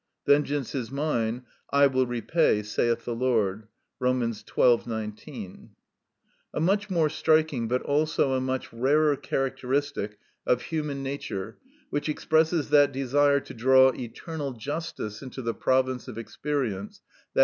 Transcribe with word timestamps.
("Vengeance 0.25 0.73
is 0.73 0.89
mine; 0.89 1.43
I 1.69 1.85
will 1.85 2.07
repay, 2.07 2.63
saith 2.63 3.05
the 3.05 3.13
Lord,"—Rom. 3.13 4.33
xii. 4.33 4.43
19.) 4.87 5.69
A 6.55 6.59
much 6.59 6.89
more 6.89 7.07
striking, 7.07 7.67
but 7.67 7.83
also 7.83 8.33
a 8.33 8.41
much 8.41 8.73
rarer, 8.73 9.15
characteristic 9.15 10.17
of 10.43 10.63
human 10.63 11.03
nature, 11.03 11.59
which 11.91 12.09
expresses 12.09 12.71
that 12.71 12.91
desire 12.91 13.41
to 13.41 13.53
draw 13.53 13.89
eternal 13.93 14.53
justice 14.53 15.21
into 15.21 15.43
the 15.43 15.53
province 15.53 16.07
of 16.07 16.17
experience, 16.17 17.01
_i. 17.37 17.39